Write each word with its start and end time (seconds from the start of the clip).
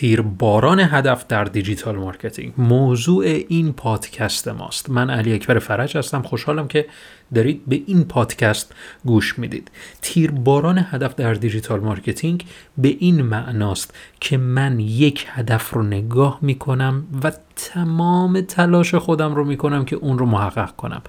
تیر 0.00 0.22
باران 0.22 0.80
هدف 0.80 1.26
در 1.26 1.44
digital 1.44 1.96
marketing. 1.96 2.52
موضوع 2.58 3.24
این 3.24 3.72
پادکست 3.72 4.48
ماست. 4.48 4.90
من 4.90 5.10
علی 5.10 5.32
اکبر 5.32 5.58
فرج 5.58 5.96
هستم. 5.96 6.22
خوشحالم 6.22 6.68
که 6.68 6.86
دارید 7.34 7.62
به 7.66 7.82
این 7.86 8.04
پادکست 8.04 8.74
گوش 9.04 9.38
می‌دید. 9.38 9.70
تیر 10.02 10.30
باران 10.30 10.78
هدف 10.90 11.14
در 11.14 11.34
digital 11.34 11.80
marketing 11.80 12.44
به 12.78 12.96
این 12.98 13.22
معناست 13.22 13.94
که 14.20 14.36
من 14.36 14.80
یک 14.80 15.26
هدف 15.28 15.70
رو 15.70 15.82
نگاه 15.82 16.38
می‌کنم 16.42 17.04
و 17.24 17.32
تمام 17.56 18.40
تلاش 18.40 18.94
خودم 18.94 19.34
رو 19.34 19.44
می‌کنم 19.44 19.84
که 19.84 19.96
اون 19.96 20.18
رو 20.18 20.26
محقق 20.26 20.76
کنم. 20.76 21.02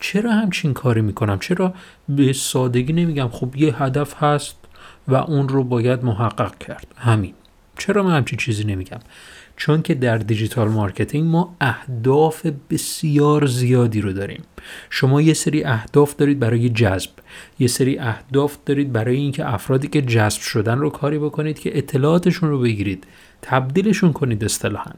چرا 0.00 0.32
همچین 0.32 0.74
کاری 0.74 1.00
می‌کنم؟ 1.00 1.38
چرا 1.38 1.74
به 2.08 2.32
سادگی 2.32 2.92
نمیگم؟ 2.92 3.28
خب 3.28 3.56
یه 3.56 3.82
هدف 3.82 4.22
هست 4.22 4.56
و 5.08 5.14
اون 5.14 5.48
رو 5.48 5.64
باید 5.64 6.04
محقق 6.04 6.58
کرد. 6.58 6.86
همین. 6.96 7.34
چرا 7.78 8.02
من 8.02 8.16
همچین 8.16 8.38
چیزی 8.38 8.64
نمیگم؟ 8.64 8.98
چون 9.56 9.82
که 9.82 9.94
در 9.94 10.18
digital 10.18 10.68
marketing 10.68 11.30
ما 11.30 11.56
اهداف 11.60 12.46
بسیار 12.70 13.46
زیادی 13.46 14.00
رو 14.00 14.12
داریم. 14.12 14.42
شما 14.90 15.22
یه 15.22 15.34
سری 15.34 15.64
اهداف 15.64 16.16
دارید 16.16 16.38
برای 16.38 16.68
جذب. 16.68 17.10
یه 17.58 17.66
سری 17.66 17.98
اهداف 17.98 18.56
دارید 18.66 18.92
برای 18.92 19.16
اینکه 19.16 19.54
افرادی 19.54 19.88
که 19.88 20.02
جذب 20.02 20.40
شدن 20.40 20.78
رو 20.78 20.90
کاری 20.90 21.18
بکنید 21.18 21.58
که 21.58 21.78
اطلاعاتشون 21.78 22.50
رو 22.50 22.60
بگیرید. 22.60 23.04
تبدیلشون 23.42 24.12
کنید 24.12 24.44
اصطلاحا. 24.44 24.92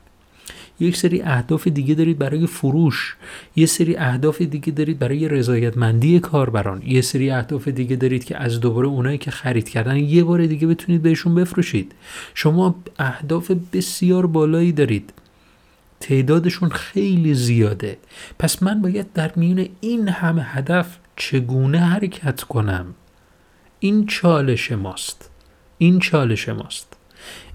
یک 0.81 0.97
سری 0.97 1.23
اهداف 1.23 1.69
دیگه 1.69 1.95
دارید 1.95 2.19
برای 2.19 2.47
فروش. 2.47 3.17
یه 3.57 3.67
سری 3.67 3.97
اهداف 3.97 4.43
دیگه 4.43 4.73
دارید 4.73 4.99
برای 4.99 5.29
رضایتمندی 5.29 6.21
کاربران. 6.21 6.83
یه 6.87 7.01
سری 7.01 7.31
اهداف 7.31 7.69
دیگه 7.69 7.97
دارید 7.97 8.25
که 8.25 8.37
از 8.37 8.61
دوباره 8.61 8.89
اونایی 8.89 9.19
که 9.19 9.31
خرید 9.31 9.69
کردن 9.69 9.97
یه 9.97 10.25
بار 10.25 10.47
دیگه 10.47 10.67
بتونید 10.67 11.03
بهشون 11.03 11.35
بفروشید. 11.35 11.93
شما 12.35 12.75
اهداف 12.99 13.51
بسیار 13.73 14.27
بالایی 14.27 14.73
دارید. 14.73 15.13
تعدادشون 16.01 16.69
خیلی 16.69 17.35
زیاده. 17.35 17.99
پس 18.39 18.63
من 18.63 18.83
باید 18.83 19.13
در 19.13 19.33
میون 19.37 19.69
این 19.81 20.09
همه 20.09 20.43
هدف 20.43 20.99
چگونه 21.17 21.79
حرکت 21.79 22.41
کنم؟ 22.41 22.87
این 23.81 24.07
چالش 24.07 24.73
ماست. 24.73 25.31
این 25.79 25.99
چالش 25.99 26.49
ماست. 26.49 26.97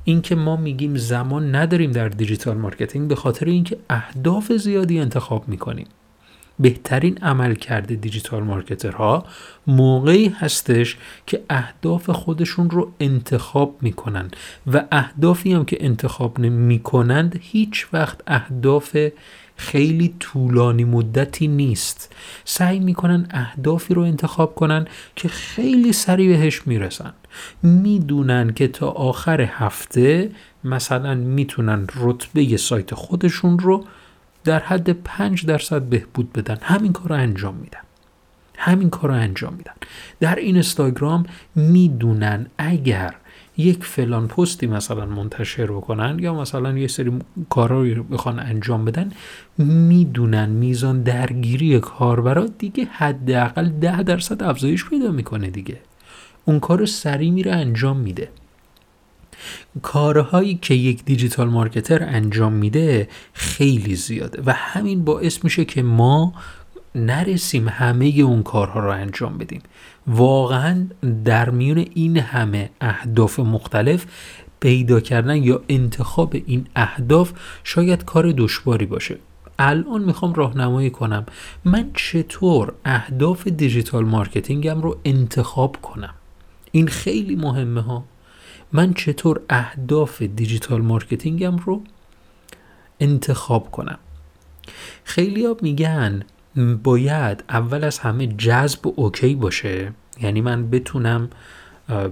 اینکه 0.06 0.36
ما 0.36 0.56
میگیم 0.56 0.98
زمان 0.98 1.56
نداریم 1.56 1.92
در 1.92 2.10
digital 2.10 2.58
marketing 2.58 3.08
به 3.08 3.16
خاطر 3.16 3.46
اینکه 3.46 3.78
اهداف 3.90 4.52
زیادی 4.52 5.00
انتخاب 5.00 5.50
می‌کنیم. 5.50 5.88
بهترین 6.60 7.18
عملکرد 7.18 7.56
digital 7.56 7.96
marketer 7.96 8.44
ها 8.44 9.26
موقعی 9.68 10.28
هستش 10.28 10.98
که 11.28 11.44
اهداف 11.50 12.10
خودشون 12.10 12.70
رو 12.70 12.92
انتخاب 13.00 13.78
می‌کنن 13.82 14.32
و 14.74 14.86
اهدافی 14.92 15.54
هم 15.54 15.66
که 15.66 15.78
انتخاب 15.80 16.40
نمی‌کنند 16.40 17.40
هیچ 17.42 17.88
وقت 17.94 18.22
اهداف 18.28 18.98
خیلی 19.58 20.16
طولانی 20.20 20.84
مدتی 20.84 21.48
نیست. 21.48 22.16
سعی 22.46 22.80
می‌کنن 22.80 23.28
اهدافی 23.32 23.94
رو 23.94 24.02
انتخاب 24.02 24.56
کنن 24.56 24.88
که 25.16 25.28
خیلی 25.28 25.94
سریع 25.94 26.38
بهش 26.38 26.68
می‌رسن. 26.68 27.14
می‌دونن 27.64 28.54
که 28.54 28.68
تا 28.68 28.90
آخر 28.90 29.42
هفته 29.42 30.32
مثلا 30.64 31.16
می‌تونن 31.16 31.88
رتبه 31.96 32.58
سایت 32.58 32.94
خودشون 32.94 33.60
رو 33.60 33.86
در 34.46 34.60
حد 34.60 34.90
5 34.90 35.46
درصد 35.46 35.82
بهبود 35.82 36.34
بدن. 36.34 36.58
همین 36.62 36.94
کار 36.94 37.10
رو 37.10 37.16
انجام 37.16 37.56
میدن. 37.56 37.80
همین 38.58 38.90
کار 38.90 39.10
رو 39.10 39.16
انجام 39.16 39.54
میدن. 39.54 39.74
در 40.20 40.36
این 40.36 40.56
اینستاگرام 40.56 41.26
می‌دونن 41.56 42.46
اگر 42.58 43.16
یک 43.58 43.84
فلان 43.84 44.28
پستی 44.28 44.68
مثلا 44.68 45.06
منتشر 45.06 45.66
بکنن 45.66 46.20
یا 46.20 46.34
مثلا 46.34 46.78
یه 46.78 46.88
سری 46.88 47.12
کارا 47.50 47.84
رو 47.84 48.04
بخوان 48.04 48.40
انجام 48.40 48.86
بدن 48.86 49.12
می‌دونن 49.58 50.50
میزان 50.50 51.04
درگیری 51.04 51.80
کاربرا 51.80 52.46
دیگه 52.46 52.88
حداقل 52.92 53.70
ده 53.70 54.04
درصد 54.04 54.44
افزایش 54.44 54.86
پیدا 54.86 55.12
می‌کنه 55.12 55.50
دیگه. 55.50 55.78
اون 56.46 56.60
کار 56.60 56.86
سریع 56.86 57.32
میره 57.32 57.52
انجام 57.52 57.98
میده. 57.98 58.30
کارهایی 59.82 60.60
که 60.62 60.74
یک 60.74 61.06
دیجیتال 61.06 61.50
مارکتر 61.50 62.04
انجام 62.04 62.54
میده 62.54 63.08
خیلی 63.34 63.96
زیاده 63.96 64.42
و 64.46 64.54
همین 64.54 65.06
باعث 65.06 65.44
میشه 65.44 65.66
که 65.66 65.84
ما 65.84 66.34
نرسیم 66.96 67.68
همه 67.68 68.06
اون 68.06 68.44
کارها 68.44 68.80
رو 68.80 68.90
انجام 68.90 69.38
بدیم. 69.38 69.62
واقعا 70.08 70.88
در 71.26 71.50
میون 71.50 71.86
این 71.94 72.18
همه 72.18 72.70
اهداف 72.82 73.40
مختلف 73.40 74.06
پیدا 74.60 75.00
کردن 75.00 75.44
یا 75.44 75.62
انتخاب 75.70 76.36
این 76.46 76.68
اهداف 76.76 77.32
شاید 77.64 78.06
کار 78.06 78.32
دشواری 78.32 78.86
باشه. 78.86 79.18
الان 79.60 80.04
می‌خوام 80.04 80.34
راهنمایی 80.34 80.90
کنم. 80.90 81.26
من 81.66 81.92
چطور 81.94 82.74
اهداف 82.86 83.48
digital 83.48 84.06
marketing 84.06 84.74
م 84.74 84.82
رو 84.82 84.98
انتخاب 85.06 85.82
کنم؟ 85.82 86.14
این 86.72 86.88
خیلی 86.88 87.36
مهمه 87.36 87.82
ها. 87.82 88.04
من 88.74 88.94
چطور 88.94 89.42
اهداف 89.50 90.22
digital 90.22 90.82
marketing 90.82 91.50
م 91.50 91.58
رو 91.58 91.82
انتخاب 93.00 93.72
کنم؟ 93.72 93.98
خیلی 95.04 95.46
ها 95.46 95.58
میگن 95.62 96.24
باید 96.84 97.44
اول 97.50 97.84
از 97.84 98.00
همه 98.00 98.28
جذب 98.28 98.80
اوکی 98.96 99.36
باشه. 99.36 99.92
یعنی 100.22 100.42
من 100.42 100.70
بتونم 100.70 101.30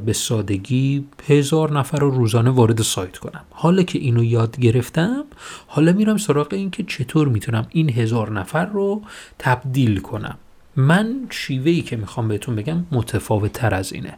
به 0.06 0.14
سادگی 0.14 1.06
هزار 1.28 1.72
نفر 1.72 1.98
رو 2.00 2.12
روزانه 2.12 2.50
وارد 2.50 2.82
سایت 2.82 3.18
کنم. 3.18 3.44
حالا 3.50 3.84
که 3.84 4.00
اینو 4.00 4.24
یاد 4.24 4.60
گرفتم 4.60 5.24
حالا 5.68 5.92
میرم 5.92 6.18
سراغ 6.18 6.48
این 6.52 6.72
که 6.72 6.84
چطور 6.84 7.28
می‌تونم 7.28 7.68
این 7.70 7.90
هزار 7.90 8.32
نفر 8.32 8.66
رو 8.66 9.02
تبدیل 9.40 10.00
کنم. 10.00 10.38
من 10.76 11.28
شیوهی 11.30 11.82
که 11.82 11.96
می‌خوام 11.96 12.28
بهتون 12.28 12.56
بگم 12.56 12.86
متفاوت 12.92 13.54
تر 13.54 13.74
از 13.74 13.94
اینه. 13.94 14.14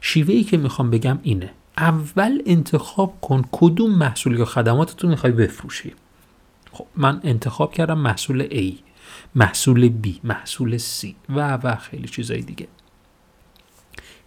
شیوهی 0.00 0.44
که 0.44 0.56
می‌خوام 0.56 0.90
بگم 0.90 1.18
اینه. 1.22 1.50
اول 1.76 2.42
انتخاب 2.46 3.20
کن 3.20 3.44
کدوم 3.52 3.90
محصول 3.94 4.38
یا 4.38 4.44
خدمات 4.44 4.96
تو 4.96 5.08
می‌خوای 5.08 5.32
بفروشی. 5.32 5.94
خب 6.72 6.86
من 6.96 7.20
انتخاب 7.24 7.72
کردم 7.72 7.98
محصول 7.98 8.48
A 8.48 8.74
محصول 9.34 9.92
B 10.04 10.08
محصول 10.24 10.78
C 10.78 11.06
و 11.28 11.58
و 11.62 11.76
خیلی 11.76 12.08
چیزای 12.08 12.40
دیگه. 12.40 12.68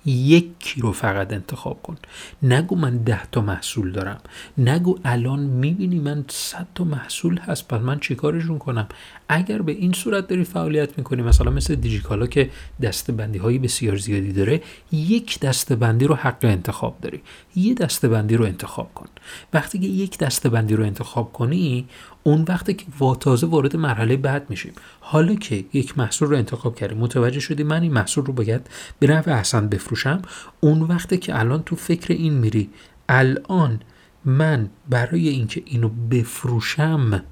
یکی 0.05 0.81
رو 0.81 0.91
فقط 0.91 1.33
انتخاب 1.33 1.81
کن. 1.81 1.95
نگو 2.43 2.75
من 2.75 2.97
ده 2.97 3.25
تا 3.25 3.41
محصول 3.41 3.91
دارم. 3.91 4.21
نگو 4.57 4.99
الان 5.03 5.39
می‌بینی 5.39 5.99
من 5.99 6.25
صد 6.27 6.67
تا 6.75 6.83
محصول 6.83 7.37
هست 7.37 7.67
پس 7.67 7.81
من 7.81 7.99
چیکارشون 7.99 8.57
کنم؟ 8.57 8.87
اگر 9.33 9.61
به 9.61 9.71
این 9.71 9.93
صورت 9.93 10.27
داری 10.27 10.43
فعالیت 10.43 10.97
می‌کنی 10.97 11.21
مثلا 11.21 11.51
مثل 11.51 11.75
دیجیکالا 11.75 12.27
که 12.27 12.49
دسته 12.81 13.13
بندی 13.13 13.39
های 13.39 13.57
بسیار 13.57 13.97
زیادی 13.97 14.33
داره 14.33 14.61
یک 14.91 15.39
دسته 15.39 15.75
بندی 15.75 16.05
رو 16.05 16.15
حق 16.15 16.37
انتخاب 16.41 16.97
داری. 17.01 17.21
یه 17.55 17.73
دسته 17.73 18.07
بندی 18.07 18.35
رو 18.35 18.45
انتخاب 18.45 18.93
کن. 18.93 19.05
وقتی 19.53 19.79
که 19.79 19.87
یک 19.87 20.17
دسته 20.17 20.49
بندی 20.49 20.75
رو 20.75 20.83
انتخاب 20.83 21.33
کنی 21.33 21.87
اون 22.23 22.45
وقتی 22.47 22.73
که 22.73 22.85
تازه 23.19 23.47
وارد 23.47 23.75
مرحله 23.75 24.17
بعد 24.17 24.49
میشیم. 24.49 24.73
حالا 24.99 25.35
که 25.35 25.65
یک 25.73 25.97
محصول 25.97 26.29
رو 26.29 26.37
انتخاب 26.37 26.75
کردیم 26.75 26.97
متوجه 26.97 27.39
شدی 27.39 27.63
من 27.63 27.81
این 27.81 27.93
محصول 27.93 28.25
رو 28.25 28.33
باید 28.33 28.67
به 28.99 29.07
نفع 29.07 29.31
احسن 29.31 29.67
بفروشم 29.69 30.21
اون 30.59 30.81
وقتی 30.81 31.17
که 31.17 31.39
الان 31.39 31.63
تو 31.63 31.75
فکر 31.75 32.13
این 32.13 32.33
میری. 32.33 32.69
الان 33.09 33.79
من 34.25 34.69
برای 34.89 35.29
اینکه 35.29 35.63
اینو 35.65 35.89
بفروشم 35.89 37.23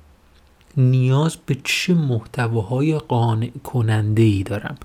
نیاز 0.78 1.38
به 1.46 1.58
چه 1.64 1.94
محتواهای 1.94 2.98
قانع 2.98 3.52
کننده 3.64 4.22
ای 4.22 4.44
دارم؟ 4.44 4.78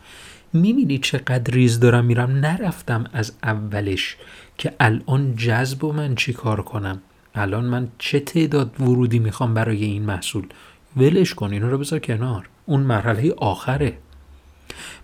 می‌بینی 0.53 0.99
چقدر 0.99 1.55
ریز 1.55 1.81
دارم 1.81 2.05
میرم؟ 2.05 2.31
نرفتم 2.31 3.05
از 3.13 3.33
اولش 3.43 4.17
که 4.59 4.73
الان 4.81 5.37
جذب 5.37 5.85
و 5.85 5.93
من 5.93 6.15
چی 6.15 6.33
کار 6.33 6.63
کنم؟ 6.63 7.03
الان 7.35 7.65
من 7.65 7.89
چه 7.99 8.21
تعداد 8.21 8.81
ورودی 8.81 9.19
می‌خوام 9.19 9.55
برای 9.55 9.85
این 9.85 10.03
محصول؟ 10.03 10.47
ولش 10.97 11.35
کن 11.35 11.53
اینا 11.53 11.69
رو 11.69 11.79
بذار 11.79 11.99
کنار. 11.99 12.49
اون 12.67 12.81
مرحله 12.81 13.33
آخره. 13.37 13.99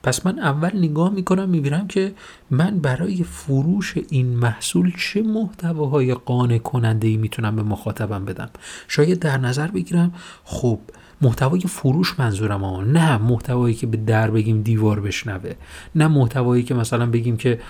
پس 0.03 0.27
من 0.27 0.39
اول 0.39 0.71
نگاه 0.75 1.11
می‌کنم 1.11 1.49
می‌بینم 1.49 1.87
که 1.87 2.13
من 2.51 2.79
برای 2.79 3.25
فروش 3.25 3.95
این 4.11 4.27
محصول 4.27 4.93
چه 4.99 5.23
محتواهای 5.23 6.15
قانع 6.15 6.59
کننده 6.59 7.09
ای 7.09 7.17
می‌تونم 7.17 7.57
به 7.57 7.63
مخاطبم 7.63 8.25
بدم؟ 8.25 8.51
شاید 8.89 9.19
در 9.19 9.39
نظر 9.39 9.67
بگیرم 9.67 10.15
خب 10.45 10.79
محتوای 11.23 11.61
فروش 11.61 12.15
منظورم 12.19 12.65
ها 12.65 12.83
نه 12.83 13.19
محتوایی 13.19 13.75
که 13.75 13.87
به 13.87 13.97
در 13.97 14.31
بگیم 14.31 14.63
دیوار 14.63 15.01
بشنوه 15.01 15.53
نه 15.95 16.09
محتوایی 16.09 16.63
که 16.63 16.75
مثلا 16.75 17.07
بگیم 17.07 17.37
که 17.37 17.61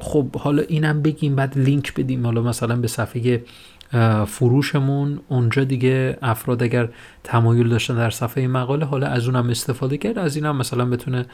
خب 0.00 0.36
حالا 0.36 0.62
اینم 0.62 1.02
بگیم 1.02 1.36
بعد 1.36 1.58
لینک 1.58 1.94
بدیم 1.94 2.26
حالا 2.26 2.42
مثلا 2.42 2.76
به 2.76 2.88
صفحه 2.88 3.44
فروشمون 4.26 5.20
اونجا 5.28 5.64
دیگه 5.64 6.18
افراد 6.22 6.62
اگر 6.62 6.88
تمایل 7.24 7.68
داشتن 7.68 7.94
در 7.94 8.10
صفحه 8.10 8.46
مقاله 8.46 8.86
حالا 8.86 9.06
از 9.06 9.26
اونم 9.26 9.50
استفاده 9.50 9.98
کرد 9.98 10.18
از 10.18 10.36
اینم 10.36 10.56
مثلا 10.56 10.84
بتونه 10.84 11.26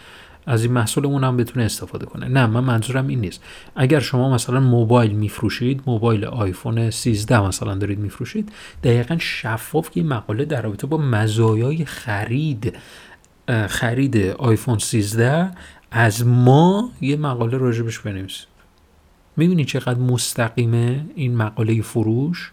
از 0.47 0.65
این 0.65 0.73
محصولمون 0.73 1.25
هم 1.25 1.37
بتونه 1.37 1.65
استفاده 1.65 2.07
کنه. 2.07 2.29
نه 2.29 2.47
من 2.47 2.61
منظورم 2.61 3.07
این 3.07 3.21
نیست. 3.21 3.45
اگر 3.77 4.01
شما 4.01 4.35
مثلا 4.35 4.61
موبایل 4.61 5.12
میفروشید 5.12 5.83
موبایل 5.87 6.25
آیفون 6.25 6.91
13 6.91 7.41
مثلا 7.41 7.75
دارید 7.75 7.99
میفروشید 7.99 8.53
دقیقا 8.85 9.17
شفاف 9.19 9.91
که 9.91 10.03
مقاله 10.03 10.45
در 10.45 10.62
رابطه 10.62 10.87
با 10.87 10.97
مزایای 10.97 11.85
خرید 11.85 12.77
خرید 13.69 14.17
آیفون 14.17 14.79
13 14.79 15.51
از 15.91 16.27
ما 16.27 16.91
یه 17.01 17.17
مقاله 17.17 17.59
راجبش 17.59 17.99
بنویسید 17.99 18.50
می‌بینید 19.37 19.67
چقدر 19.67 19.99
مستقیمه 19.99 21.05
این 21.15 21.37
مقاله 21.37 21.82
فروش؟ 21.82 22.53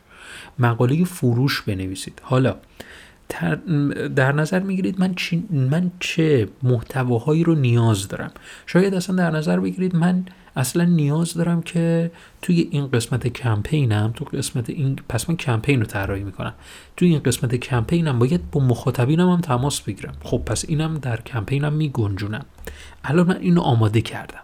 مقاله 0.60 1.04
فروش 1.04 1.62
بنویسید. 1.62 2.22
حالا 2.24 2.56
در 4.16 4.32
نظر 4.32 4.60
می‌گیرید 4.60 5.00
من, 5.00 5.16
من 5.50 5.92
چه 6.00 6.50
محتواهایی 6.64 7.44
رو 7.44 7.56
نیاز 7.56 8.08
دارم؟ 8.08 8.32
شاید 8.66 8.94
اصلا 8.94 9.16
در 9.16 9.32
نظر 9.32 9.60
بگیرید 9.60 9.96
من 9.96 10.26
اصلا 10.56 10.84
نیاز 10.84 11.34
دارم 11.34 11.62
که 11.62 12.12
توی 12.42 12.68
این 12.72 12.88
قسمت 12.88 13.28
کمپینم 13.28 14.12
تو 14.16 14.26
قسمت 14.26 14.70
این 14.70 14.96
پس 15.10 15.30
من 15.30 15.36
کمپین 15.36 15.80
رو 15.80 15.86
طراحی 15.86 16.24
می‌کنم. 16.24 16.54
توی 16.98 17.10
این 17.10 17.20
قسمت 17.20 17.56
کمپینم 17.56 18.20
باید 18.20 18.52
با 18.52 18.62
مخاطبینم 18.62 19.30
هم 19.30 19.42
تماس 19.42 19.82
بگیرم. 19.82 20.14
خب 20.24 20.42
پس 20.46 20.66
اینم 20.68 20.98
در 20.98 21.22
کمپینم 21.22 21.74
میگنجونم. 21.74 22.46
الان 23.04 23.28
من 23.28 23.38
اینو 23.38 23.62
آماده 23.62 24.02
کردم. 24.02 24.42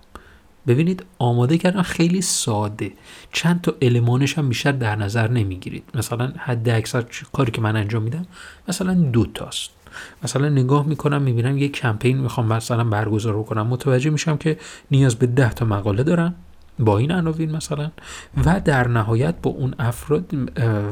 ببینید 0.67 1.05
آماده 1.19 1.57
کردن 1.57 1.81
خیلی 1.81 2.21
ساده. 2.21 2.91
چند 3.31 3.61
تا 3.61 3.73
المانش 3.81 4.37
هم 4.37 4.49
بیشتر 4.49 4.71
در 4.71 4.95
نظر 4.95 5.27
نمی‌گیرید. 5.31 5.83
مثلا 5.95 6.33
حد 6.37 6.69
اکثر 6.69 7.05
کاری 7.33 7.51
که 7.51 7.61
من 7.61 7.75
انجام 7.75 8.03
میدم 8.03 8.25
مثلا 8.67 8.93
دو 8.93 9.25
تاست. 9.25 9.69
مثلا 10.23 10.49
نگاه 10.49 10.85
می‌کنم 10.85 11.21
می‌بینم 11.21 11.57
یه 11.57 11.69
کمپین 11.69 12.17
می‌خوام 12.17 12.47
مثلا 12.47 12.83
برگزار 12.83 13.43
کنم 13.43 13.67
متوجه 13.67 14.09
میشم 14.09 14.37
که 14.37 14.57
نیاز 14.91 15.15
به 15.15 15.27
ده 15.27 15.53
تا 15.53 15.65
مقاله 15.65 16.03
دارم 16.03 16.35
با 16.79 16.97
این 16.97 17.11
عناوین 17.11 17.51
مثلا 17.51 17.91
و 18.45 18.61
در 18.65 18.87
نهایت 18.87 19.35
با 19.41 19.51
اون 19.51 19.75
افراد 19.79 20.33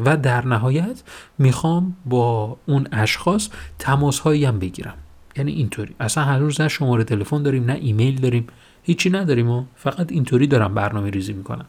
و 0.05 0.17
در 0.17 0.45
نهایت 0.45 1.03
می‌خوام 1.37 1.95
با 2.05 2.57
اون 2.67 2.87
اشخاص 2.91 3.49
تماس 3.79 4.19
هایی 4.19 4.45
هم 4.45 4.59
بگیرم. 4.59 4.93
یعنی 5.35 5.51
اینطوری. 5.51 5.95
اصلا 5.99 6.23
هنوز 6.23 6.61
نه 6.61 6.67
شماره 6.67 7.03
تلفن 7.03 7.43
داریم 7.43 7.65
نه 7.65 7.73
ایمیل 7.73 8.21
داریم. 8.21 8.47
هیچی 8.83 9.09
نداریم 9.09 9.49
و 9.49 9.63
فقط 9.75 10.11
اینطوری 10.11 10.47
دارم 10.47 10.73
برنامه 10.73 11.09
ریزی 11.09 11.33
می‌کنم. 11.33 11.65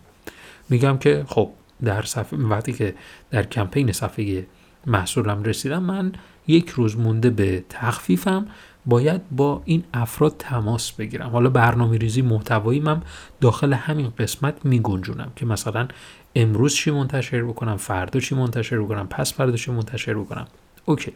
میگم 0.68 0.98
که 0.98 1.24
خب 1.28 1.50
در 1.84 2.02
صفحه 2.02 2.38
وقتی 2.38 2.72
که 2.72 2.94
در 3.30 3.42
کمپین 3.42 3.92
صفحه 3.92 4.46
محصولم 4.86 5.42
رسیدم 5.42 5.82
من 5.82 6.12
یک 6.46 6.68
روز 6.68 6.96
مونده 6.96 7.30
به 7.30 7.64
تخفیفم 7.68 8.46
باید 8.86 9.20
با 9.30 9.62
این 9.64 9.84
افراد 9.94 10.34
تماس 10.38 10.92
بگیرم. 10.92 11.30
حالا 11.30 11.50
برنامه 11.50 11.98
ریزی 11.98 12.22
محتوایی 12.22 12.80
من 12.80 13.02
داخل 13.40 13.72
همین 13.72 14.12
قسمت 14.18 14.64
میگنجونم 14.64 15.32
که 15.36 15.46
مثلا 15.46 15.88
امروز 16.34 16.74
چی 16.74 16.90
منتشر 16.90 17.44
بکنم 17.44 17.76
فردا 17.76 18.20
چی 18.20 18.34
منتشر 18.34 18.80
بکنم 18.80 19.06
پس 19.08 19.34
فردا 19.34 19.56
چی 19.56 19.70
منتشر 19.70 20.14
بکنم. 20.14 20.46
اوکی. 20.84 21.12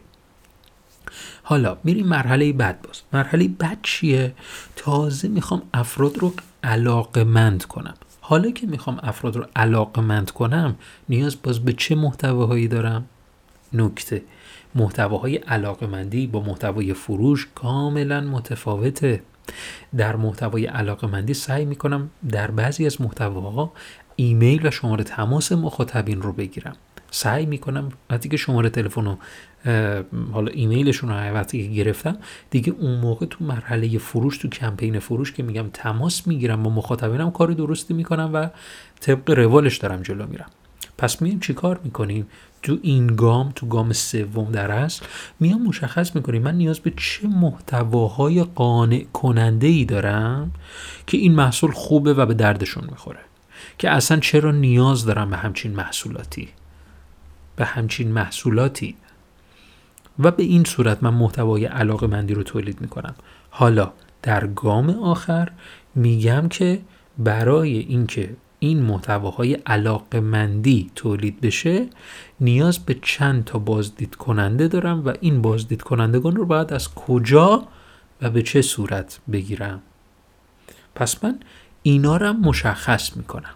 حالا 1.43 1.77
میریم 1.83 2.07
مرحله 2.07 2.53
بعد 2.53 2.81
باز. 2.81 3.01
مرحله 3.13 3.47
بعد 3.47 3.79
چیه؟ 3.83 4.33
تازه 4.75 5.27
می‌خوام 5.27 5.61
افراد 5.73 6.17
رو 6.17 6.33
علاقمند 6.63 7.65
کنم. 7.65 7.93
حالا 8.21 8.51
که 8.51 8.67
می‌خوام 8.67 8.99
افراد 9.03 9.35
رو 9.35 9.45
علاقمند 9.55 10.31
کنم 10.31 10.75
نیاز 11.09 11.37
باز 11.43 11.59
به 11.59 11.73
چه 11.73 11.95
محتواهایی 11.95 12.67
دارم؟ 12.67 13.05
نکته. 13.73 14.23
محتواهای 14.75 15.35
علاقمندی 15.35 16.27
با 16.27 16.39
محتوای 16.39 16.93
فروش 16.93 17.47
کاملا 17.55 18.21
متفاوته. 18.21 19.21
در 19.97 20.15
محتوای 20.15 20.65
علاقمندی 20.65 21.33
سعی 21.33 21.65
می‌کنم 21.65 22.09
در 22.29 22.51
بعضی 22.51 22.85
از 22.85 23.01
محتواها 23.01 23.73
ایمیل 24.15 24.67
و 24.67 24.71
شماره 24.71 25.03
تماس 25.03 25.51
مخاطبین 25.51 26.21
رو 26.21 26.33
بگیرم. 26.33 26.75
سعی 27.11 27.45
می‌کنم 27.45 27.89
وقتی 28.09 28.29
که 28.29 28.37
شماره 28.37 28.69
تلفن 28.69 29.05
رو 29.05 29.17
حالا 30.31 30.51
ایمیلشون 30.51 31.09
رو 31.09 31.15
وقتی 31.15 31.67
که 31.67 31.73
گرفتم 31.73 32.17
دیگه 32.49 32.73
اون 32.79 32.99
موقع 32.99 33.25
تو 33.25 33.45
مرحله 33.45 33.97
فروش 33.97 34.37
تو 34.37 34.47
کمپین 34.47 34.99
فروش 34.99 35.33
که 35.33 35.43
میگم 35.43 35.69
تماس 35.73 36.27
می‌گیرم 36.27 36.63
با 36.63 36.69
مخاطبینم 36.69 37.31
کار 37.31 37.51
درستی 37.51 37.93
می‌کنم 37.93 38.29
و 38.33 38.49
طبق 38.99 39.29
روالش 39.29 39.77
دارم 39.77 40.01
جلو 40.01 40.27
میرم. 40.27 40.49
پس 40.97 41.21
میایم 41.21 41.39
چیکار 41.39 41.79
می‌کنیم؟ 41.83 42.27
تو 42.63 42.77
این 42.81 43.07
گام 43.07 43.51
تو 43.55 43.65
گام 43.65 43.93
سوم 43.93 44.51
در 44.51 44.71
اصل 44.71 45.05
میام 45.39 45.61
مشخص 45.61 46.15
می‌کنیم 46.15 46.41
من 46.41 46.55
نیاز 46.55 46.79
به 46.79 46.93
چه 46.97 47.27
محتواهای 47.27 48.43
قانع 48.43 49.05
کننده 49.13 49.67
ای 49.67 49.85
دارم 49.85 50.51
که 51.07 51.17
این 51.17 51.35
محصول 51.35 51.71
خوبه 51.71 52.13
و 52.13 52.25
به 52.25 52.33
دردشون 52.33 52.83
می‌خوره؟ 52.91 53.19
که 53.77 53.89
اصلا 53.89 54.19
چرا 54.19 54.51
نیاز 54.51 55.05
دارم 55.05 55.29
به 55.29 55.37
همچین 55.37 55.75
محصولاتی؟ 55.75 56.49
به 57.57 57.65
همچین 57.65 58.11
محصولاتی. 58.11 58.95
و 60.19 60.31
به 60.31 60.43
این 60.43 60.63
صورت 60.63 61.03
من 61.03 61.13
محتوای 61.13 61.65
علاقه 61.65 62.07
مندی 62.07 62.33
رو 62.33 62.43
تولید 62.43 62.81
می‌کنم. 62.81 63.15
حالا 63.49 63.93
در 64.21 64.47
گام 64.47 64.89
آخر 64.89 65.51
میگم 65.95 66.47
که 66.49 66.81
برای 67.17 67.77
اینکه 67.77 68.35
این 68.59 68.81
محتواهای 68.81 69.53
علاقه 69.53 70.19
مندی 70.19 70.91
تولید 70.95 71.41
بشه 71.41 71.87
نیاز 72.39 72.79
به 72.79 72.95
چند 73.01 73.43
تا 73.43 73.59
بازدید 73.59 74.15
کننده 74.15 74.67
دارم 74.67 75.05
و 75.05 75.13
این 75.21 75.41
بازدید 75.41 75.81
کنندگان 75.81 76.35
رو 76.35 76.45
باید 76.45 76.73
از 76.73 76.93
کجا 76.93 77.67
و 78.21 78.29
به 78.29 78.41
چه 78.41 78.61
صورت 78.61 79.19
بگیرم. 79.31 79.81
پس 80.95 81.23
من 81.23 81.39
اینا 81.83 82.17
رو 82.17 82.33
مشخص 82.33 83.17
می‌کنم. 83.17 83.53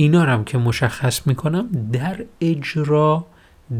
اینا 0.00 0.24
رو 0.24 0.44
که 0.44 0.58
مشخص 0.58 1.26
می‌کنم 1.26 1.68
در 1.92 2.24
اجرا 2.40 3.26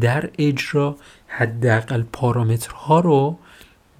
در 0.01 0.29
اجرا 0.37 0.95
حداقل 1.27 2.03
پارامترها 2.13 2.99
رو 2.99 3.37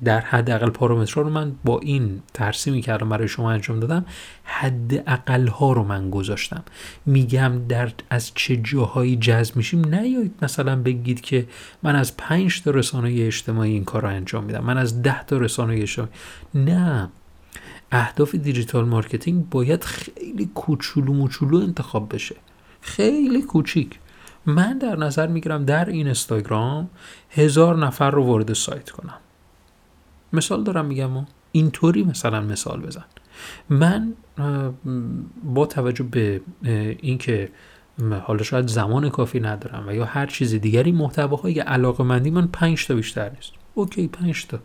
در 0.04 0.20
حداقل 0.20 0.70
پارامترها 0.70 1.22
رو 1.22 1.30
من 1.30 1.56
با 1.66 1.80
این 1.80 2.22
ترسیمی 2.34 2.82
کردم 2.82 3.10
برای 3.10 3.28
شما 3.28 3.52
انجام 3.52 3.80
دادم 3.80 4.06
حداقل 4.44 5.48
ها 5.48 5.74
رو 5.74 5.84
من 5.84 6.10
گذاشتم. 6.10 6.64
میگم 7.06 7.62
در 7.68 7.92
از 8.10 8.32
چه 8.36 8.56
جاهایی 8.58 9.16
جذب 9.16 9.56
میشیم 9.56 9.96
نیایید 9.96 10.34
مثلا 10.42 10.76
بگید 10.76 11.22
که 11.22 11.48
من 11.84 11.96
از 11.96 12.18
پنج 12.18 12.62
تا 12.62 12.72
رسانه 12.72 13.16
اجتماعی 13.18 13.72
این 13.72 13.84
کار 13.84 14.02
رو 14.02 14.08
انجام 14.08 14.44
میدم 14.44 14.64
من 14.64 14.78
از 14.78 15.02
ده 15.02 15.24
تا 15.24 15.38
رسانه 15.38 15.82
اجتماعی. 15.82 16.12
نه. 16.56 17.10
اهداف 17.92 18.36
digital 18.36 18.86
marketing 18.86 19.50
باید 19.50 19.84
خیلی 19.84 20.50
کوچولو 20.56 21.14
موچولو 21.14 21.58
انتخاب 21.58 22.16
بشه. 22.16 22.36
خیلی 22.82 23.42
کوچیک. 23.42 24.00
من 24.46 24.78
در 24.78 24.96
نظر 24.96 25.28
می‌گیرم 25.28 25.66
در 25.66 25.90
این 25.90 26.06
اینستاگرام 26.06 26.90
هزار 27.30 27.78
نفر 27.78 28.12
رو 28.12 28.24
وارد 28.24 28.54
سایت 28.54 28.90
کنم. 28.90 29.18
مثال 30.34 30.64
دارم 30.64 30.86
میگم 30.86 31.18
و 31.18 31.26
اینطوری 31.52 32.04
مثلا 32.04 32.42
مثال 32.42 32.82
بزن. 32.82 33.06
من 33.70 34.14
با 35.44 35.66
توجه 35.66 36.04
به 36.04 36.42
اینکه 37.00 37.52
حالا 38.24 38.44
شاید 38.44 38.68
زمان 38.68 39.10
کافی 39.10 39.40
ندارم 39.40 39.88
و 39.88 39.94
یا 39.94 40.06
هر 40.06 40.26
چیز 40.26 40.54
دیگری 40.54 40.92
محتواهای 40.92 41.60
علاقه 41.60 42.04
مندی 42.04 42.30
من 42.30 42.48
پنج 42.48 42.88
تا 42.88 42.96
بیشتر 42.96 43.30
نیست. 43.30 43.52
اوکی 43.74 44.08
پنج 44.08 44.48
تا. 44.48 44.60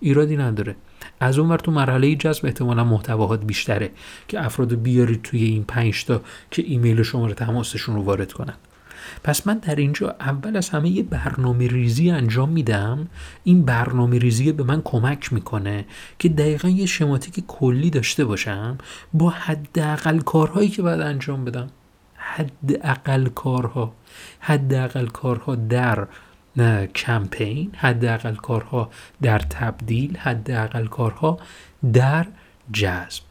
ایرادی 0.00 0.36
نداره. 0.36 0.76
از 1.20 1.38
اون 1.38 1.48
ور 1.48 1.58
تو 1.58 1.70
مرحله 1.70 2.14
جذب 2.14 2.46
احتمالا 2.46 2.84
محتواهات 2.84 3.44
بیشتره 3.44 3.90
که 4.28 4.44
افراد 4.44 4.74
بیارید 4.74 5.22
توی 5.22 5.44
این 5.44 5.64
پنج 5.64 6.04
تا 6.04 6.20
که 6.50 6.62
ایمیل 6.62 7.02
شماره 7.02 7.34
تماسشون 7.34 7.94
رو 7.94 8.02
وارد 8.02 8.32
کنن. 8.32 8.54
پس 9.24 9.46
من 9.46 9.58
در 9.58 9.76
اینجا 9.76 10.16
اول 10.20 10.56
از 10.56 10.68
همه 10.68 10.88
یه 10.88 11.02
برنامه 11.02 11.68
ریزی 11.68 12.10
انجام 12.10 12.48
میدم. 12.48 13.08
این 13.44 13.64
برنامه 13.64 14.18
ریزی 14.18 14.52
به 14.52 14.62
من 14.62 14.82
کمک 14.84 15.32
می‌کنه 15.32 15.84
که 16.18 16.28
دقیقا 16.28 16.68
یه 16.68 16.86
شماتیک 16.86 17.44
کلی 17.46 17.90
داشته 17.90 18.24
باشم. 18.24 18.78
با 19.12 19.30
حداقل 19.30 20.18
کارهایی 20.18 20.68
که 20.68 20.82
باید 20.82 21.00
انجام 21.00 21.44
بدم. 21.44 21.70
حداقل 22.14 23.28
کارها. 23.28 23.92
حداقل 24.40 25.06
کارها 25.06 25.54
در 25.54 26.06
کمپین 26.94 27.70
حداقل 27.76 28.34
کارها 28.34 28.90
در 29.22 29.38
تبدیل 29.38 30.16
حداقل 30.16 30.86
کارها 30.86 31.38
در 31.92 32.26
جذب. 32.72 33.22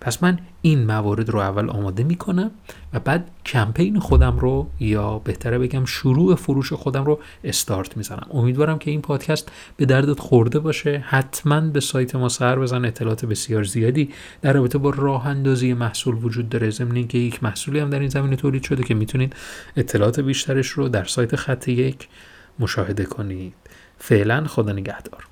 پس 0.00 0.22
من 0.22 0.38
این 0.62 0.84
موارد 0.84 1.28
رو 1.28 1.38
اول 1.38 1.70
آماده 1.70 2.04
می‌کنم 2.04 2.50
و 2.92 3.00
بعد 3.00 3.30
کمپین 3.46 3.98
خودم 3.98 4.38
رو 4.38 4.68
یا 4.80 5.18
بهتره 5.18 5.58
بگم 5.58 5.84
شروع 5.84 6.34
فروش 6.34 6.72
خودم 6.72 7.04
رو 7.04 7.20
استارت 7.44 7.96
می‌زنم. 7.96 8.26
امیدوارم 8.30 8.78
که 8.78 8.90
این 8.90 9.02
پادکست 9.02 9.50
به 9.76 9.86
دردت 9.86 10.20
خورده 10.20 10.58
باشه. 10.58 11.04
حتما 11.06 11.60
به 11.60 11.80
سایت 11.80 12.14
ما 12.14 12.28
سر 12.28 12.58
بزن 12.58 12.84
اطلاعات 12.84 13.24
بسیار 13.24 13.64
زیادی. 13.64 14.10
در 14.42 14.52
رابطه 14.52 14.78
با 14.78 14.90
راه 14.90 15.26
اندازی 15.26 15.74
محصول 15.74 16.14
وجود 16.14 16.48
داره. 16.48 16.70
ضمن 16.70 16.96
اینکه 16.96 17.18
یک 17.18 17.42
محصولی 17.42 17.78
هم 17.78 17.90
در 17.90 17.98
این 17.98 18.08
زمینه 18.08 18.36
تولید 18.36 18.62
شده 18.62 18.82
که 18.82 18.94
می‌تونید 18.94 19.36
اطلاعات 19.76 20.20
بیشترش 20.20 20.68
رو 20.68 20.88
در 20.88 21.04
سایت 21.04 21.36
خط 21.36 21.68
یک 21.68 22.08
مشاهده 22.58 23.04
کنید. 23.04 23.54
فعلا 23.98 24.46
خدا 24.46 24.72
نگهدار. 24.72 25.26